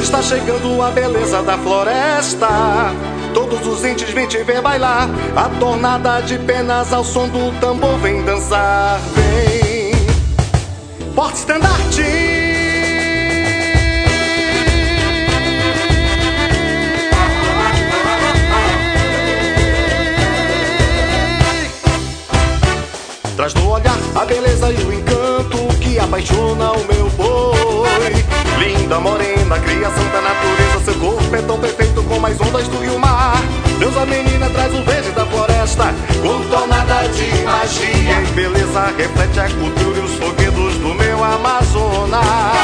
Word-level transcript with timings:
Está 0.00 0.20
chegando 0.20 0.82
a 0.82 0.90
beleza 0.90 1.40
da 1.44 1.56
floresta. 1.56 2.48
Todos 3.32 3.64
os 3.64 3.84
entes 3.84 4.10
vêm 4.10 4.26
te 4.26 4.42
ver 4.42 4.60
bailar. 4.60 5.08
A 5.36 5.48
tornada 5.60 6.20
de 6.22 6.36
penas 6.38 6.92
ao 6.92 7.04
som 7.04 7.28
do 7.28 7.58
tambor 7.60 7.96
vem 7.98 8.24
dançar. 8.24 8.98
Vem, 9.14 9.94
porte 11.14 11.38
estandarte. 11.38 12.33
Traz 23.36 23.52
no 23.54 23.68
olhar 23.68 23.98
a 24.14 24.24
beleza 24.24 24.70
e 24.70 24.76
o 24.84 24.92
encanto 24.92 25.66
que 25.80 25.98
apaixona 25.98 26.70
o 26.72 26.84
meu 26.84 27.10
boi. 27.10 28.12
Linda, 28.58 29.00
morena, 29.00 29.58
criação 29.58 30.04
da 30.10 30.20
natureza, 30.20 30.84
seu 30.84 30.94
corpo 30.94 31.34
é 31.34 31.42
tão 31.42 31.58
perfeito 31.58 32.02
como 32.04 32.26
as 32.26 32.40
ondas 32.40 32.68
do 32.68 32.78
rio 32.78 32.96
mar. 32.98 33.42
Deus, 33.80 33.96
a 33.96 34.06
menina 34.06 34.48
traz 34.50 34.72
o 34.72 34.82
verde 34.84 35.10
da 35.10 35.26
floresta, 35.26 35.94
com 36.22 36.48
tornada 36.48 37.08
de 37.08 37.42
magia 37.42 38.22
e 38.22 38.32
beleza 38.34 38.92
reflete 38.96 39.40
a 39.40 39.50
cultura 39.50 39.98
e 39.98 40.02
os 40.02 40.12
foguedos 40.12 40.74
do 40.74 40.94
meu 40.94 41.24
Amazonas. 41.24 42.63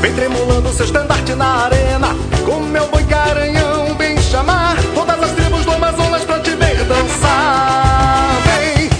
Vem 0.00 0.12
tremulando 0.14 0.72
seu 0.72 0.86
estandarte 0.86 1.34
na 1.34 1.64
arena 1.64 2.08
Com 2.44 2.60
meu 2.60 2.86
boi 2.88 3.02
garanhão 3.04 3.94
vem 3.96 4.16
chamar 4.20 4.76
Todas 4.94 5.22
as 5.22 5.32
tribos 5.32 5.64
do 5.64 5.72
Amazonas 5.72 6.24
pra 6.24 6.40
te 6.40 6.50
ver 6.50 6.84
dançar. 6.84 8.42
Vem, 8.44 8.90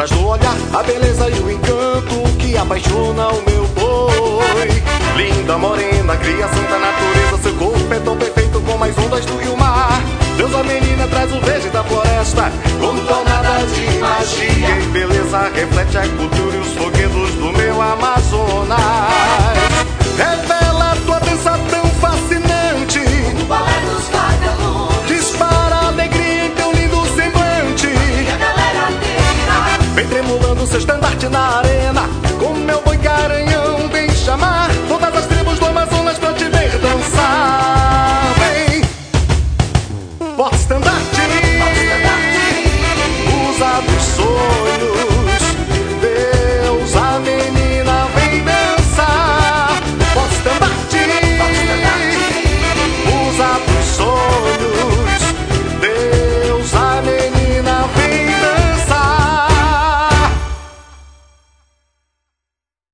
Traz 0.00 0.12
no 0.12 0.28
olhar 0.28 0.56
a 0.72 0.82
beleza 0.82 1.28
e 1.28 1.40
o 1.40 1.50
encanto 1.50 2.22
que 2.38 2.56
apaixona 2.56 3.28
o 3.28 3.42
meu 3.44 3.66
boi. 3.66 4.82
Linda, 5.14 5.58
morena, 5.58 6.16
criação 6.16 6.62
da 6.62 6.78
natureza, 6.78 7.42
seu 7.42 7.54
corpo 7.56 7.92
é 7.92 7.98
tão 7.98 8.16
perfeito 8.16 8.62
como 8.62 8.82
as 8.82 8.96
ondas 8.96 9.26
do 9.26 9.36
rio 9.36 9.54
mar. 9.58 10.02
Deus, 10.38 10.54
a 10.54 10.62
menina 10.62 11.06
traz 11.06 11.30
o 11.30 11.40
verde 11.42 11.68
da 11.68 11.84
floresta, 11.84 12.50
com 12.80 12.96
tornada 13.04 13.66
de 13.66 13.98
magia 13.98 14.78
e 14.78 14.86
beleza 14.86 15.50
reflete 15.54 15.98
a 15.98 16.08
cultura 16.16 16.39
Vem 30.00 30.08
tremulando 30.08 30.66
seu 30.66 30.78
estandarte 30.78 31.28
na 31.28 31.58
arena 31.58 31.99